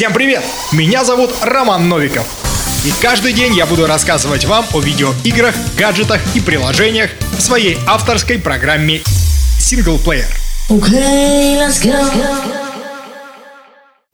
[0.00, 0.42] Всем привет!
[0.72, 2.26] Меня зовут Роман Новиков.
[2.86, 8.38] И каждый день я буду рассказывать вам о видеоиграх, гаджетах и приложениях в своей авторской
[8.38, 9.02] программе
[9.58, 10.24] Single Player.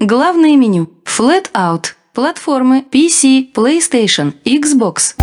[0.00, 0.90] Главное меню.
[1.04, 1.92] Flat Out.
[2.14, 5.14] Платформы PC, PlayStation, Xbox.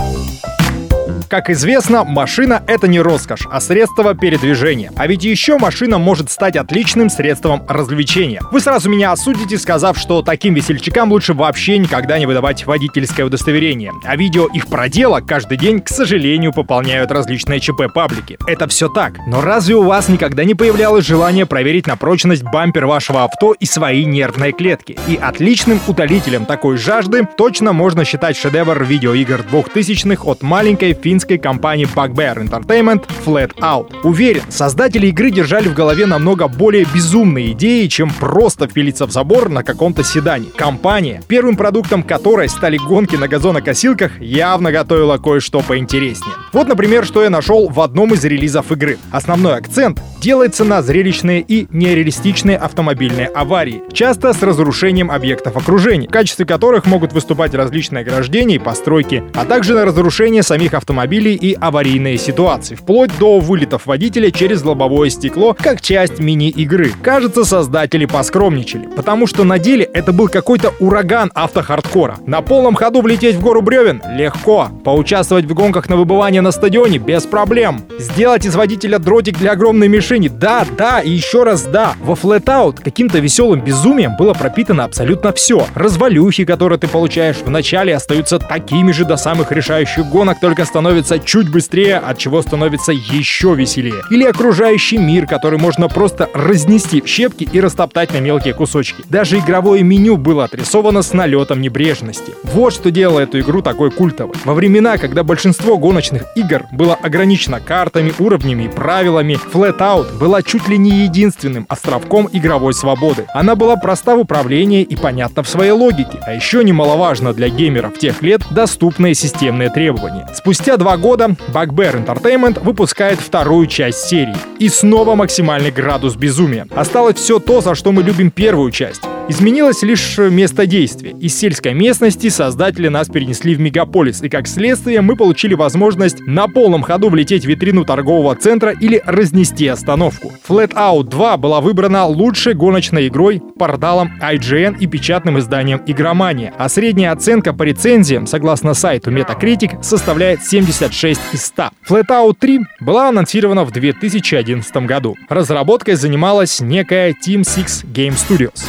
[1.34, 4.92] Как известно, машина— это не роскошь, а средство передвижения.
[4.96, 8.40] А ведь еще машина может стать отличным средством развлечения.
[8.52, 13.92] Вы сразу меня осудите, сказав, что таким весельчакам лучше вообще никогда не выдавать водительское удостоверение.
[14.06, 18.38] А видео их проделок каждый день, к сожалению, пополняют различные ЧП-паблики.
[18.46, 19.16] Это все так.
[19.26, 23.66] Но разве у вас никогда не появлялось желание проверить на прочность бампер вашего авто и
[23.66, 25.00] свои нервные клетки?
[25.08, 31.38] И отличным утолителем такой жажды точно можно считать шедевр видеоигр 2000-х от маленькой финской американской
[31.38, 33.94] компании Bugbear Entertainment Flat Out.
[34.04, 39.50] Уверен, создатели игры держали в голове намного более безумные идеи, чем просто впилиться в забор
[39.50, 40.48] на каком-то седане.
[40.56, 46.36] Компания, первым продуктом которой стали гонки на газонокосилках, явно готовила кое-что поинтереснее.
[46.52, 48.98] Вот, например, что я нашел в одном из релизов игры.
[49.12, 56.12] Основной акцент делается на зрелищные и нереалистичные автомобильные аварии, часто с разрушением объектов окружения, в
[56.12, 61.36] качестве которых могут выступать различные ограждения и постройки, а также на разрушение самих автомобилей автомобилей
[61.36, 66.94] и аварийные ситуации, вплоть до вылетов водителя через лобовое стекло, как часть мини-игры.
[67.02, 72.20] Кажется, создатели поскромничали, потому что на деле это был какой-то ураган автохардкора.
[72.26, 77.00] На полном ходу влететь в гору бревен легко, поучаствовать в гонках на выбывание на стадионе
[77.00, 81.96] без проблем, сделать из водителя дротик для огромной мишени, да, да и еще раз да.
[82.02, 85.68] Во Flatout каким-то веселым безумием было пропитано абсолютно все.
[85.76, 90.93] Развалюхи, которые ты получаешь в начале, остаются такими же до самых решающих гонок, только становятся
[90.94, 94.04] становится чуть быстрее, от чего становится еще веселее.
[94.12, 99.04] Или окружающий мир, который можно просто разнести в щепки и растоптать на мелкие кусочки.
[99.10, 102.34] Даже игровое меню было отрисовано с налетом небрежности.
[102.44, 104.36] Вот что делало эту игру такой культовой.
[104.46, 110.68] Во времена, когда большинство гоночных игр было ограничено картами, уровнями и правилами, Flatout была чуть
[110.68, 113.26] ли не единственным островком игровой свободы.
[113.34, 116.20] Она была проста в управлении и понятна в своей логике.
[116.22, 120.28] А еще немаловажно для геймеров тех лет доступные системные требования.
[120.36, 124.36] Спустя два года Bugbear Entertainment выпускает вторую часть серии.
[124.60, 126.68] И снова максимальный градус безумия.
[126.76, 129.04] Осталось все то, за что мы любим первую часть.
[129.30, 131.12] Изменилось лишь место действия.
[131.12, 136.50] Из сельской местности создатели нас перенесли в мегаполис, и как следствие мы получили возможность на
[136.50, 140.34] полном ходу влететь в витрину торгового центра или разнести остановку.
[140.48, 146.68] Flat Out 2 была выбрана лучшей гоночной игрой, порталом IGN и печатным изданием Игромания, а
[146.68, 151.70] средняя оценка по рецензиям, согласно сайту Metacritic, составляет 76 из 100.
[151.88, 155.16] Flat Out 3 была анонсирована в 2011 году.
[155.30, 158.64] Разработкой занималась некая Team Six Game Studios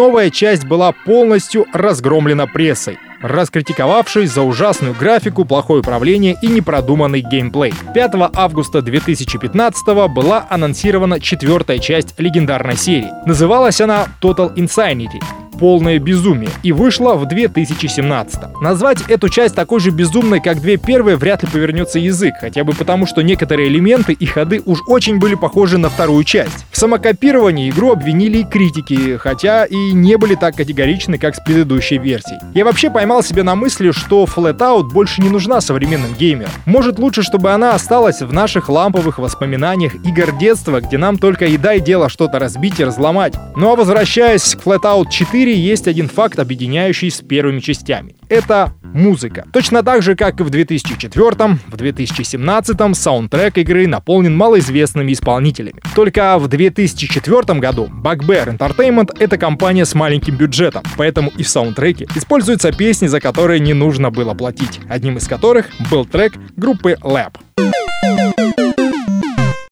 [0.00, 7.74] новая часть была полностью разгромлена прессой раскритиковавшей за ужасную графику, плохое управление и непродуманный геймплей.
[7.92, 13.10] 5 августа 2015 была анонсирована четвертая часть легендарной серии.
[13.26, 15.20] Называлась она Total Insanity
[15.60, 18.60] полное безумие и вышла в 2017.
[18.62, 22.72] Назвать эту часть такой же безумной, как две первые, вряд ли повернется язык, хотя бы
[22.72, 26.66] потому, что некоторые элементы и ходы уж очень были похожи на вторую часть.
[26.70, 31.98] В самокопировании игру обвинили и критики, хотя и не были так категоричны, как с предыдущей
[31.98, 32.40] версией.
[32.54, 36.50] Я вообще поймал себя на мысли, что Flatout больше не нужна современным геймерам.
[36.64, 41.58] Может лучше, чтобы она осталась в наших ламповых воспоминаниях игр детства, где нам только и
[41.58, 43.34] дай дело что-то разбить и разломать.
[43.56, 48.14] Ну а возвращаясь к Flatout 4, мире есть один факт, объединяющий с первыми частями.
[48.28, 49.44] Это музыка.
[49.52, 55.80] Точно так же, как и в 2004 в 2017 саундтрек игры наполнен малоизвестными исполнителями.
[55.94, 62.06] Только в 2004 году Bugbear Entertainment— это компания с маленьким бюджетом, поэтому и в саундтреке
[62.14, 67.32] используются песни, за которые не нужно было платить, одним из которых был трек группы Lab.